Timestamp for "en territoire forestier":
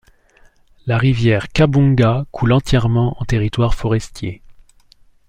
3.21-4.41